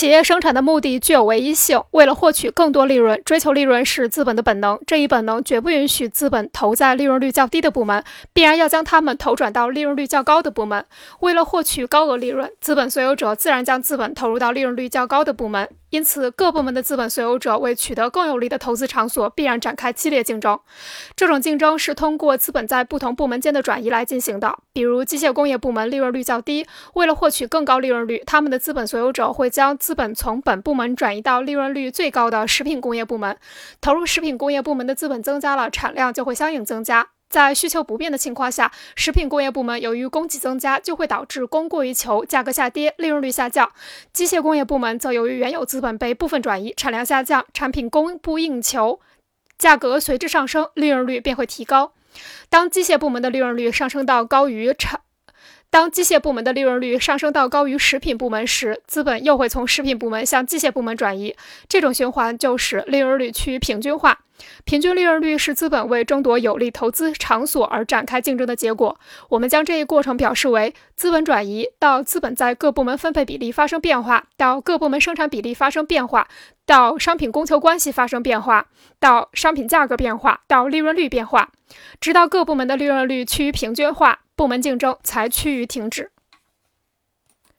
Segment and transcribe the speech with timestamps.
[0.00, 4.80] 企业生产的目的具有唯一性，为了获取更多利润，追求利润是资本的本能。
[4.86, 8.02] 这一本能绝不允许资本投在利润率较低的部门，
[8.32, 10.86] 必然要将它们投转到利润率较高的部门。
[11.18, 15.68] 为了获取高额利润，资本所有者自然将资本投入到利润率较高的部门。
[15.90, 20.58] 因此，各部门的资本所有者为取得更有利的投资场所，必然展开激烈竞争。
[21.14, 24.56] 这种竞争是通过资本在不同部门间的转移来进行的。
[24.72, 33.36] 比如，机械工业部门利润率较低，为了获取更高利润率，他们的资本所有者会将资本从本部门转移到利润率最高的食品工业部门。
[33.80, 37.08] 投入食品工业部门的资本增加了，产量就会相应增加。
[37.30, 43.68] 在需求不变的情况下，食品工业部门由于供给增加，就会导致供过于求，价格下跌，利润率下降；
[44.12, 48.98] 机械工业部门则由于原有资本被部分转移，产量下降，产品供不应求，
[49.56, 51.92] 价格随之上升，利润率便会提高。
[52.48, 54.99] 当机械部门的利润率上升到高于产。
[55.70, 61.36] 当机械部门的利润率上升到高于食品部门时，资本又会从食品部门向机械部门转移，
[61.68, 64.18] 这种循环就使利润率趋于平均化。
[64.64, 68.98] 平均利润率是资本为争夺有利投资场所而展开竞争的结果。
[69.28, 76.26] 我们将这一过程表示为：资本转移到资本在各部门分配比例发生变化，到各部门生产比例发生变化，
[76.64, 78.66] 到商品供求关系发生变化，
[78.98, 81.50] 到商品价格变化，到利润率变化，
[82.00, 84.20] 直到各部门的利润率趋于平均化。
[84.40, 86.12] 部门竞争才趋于停止。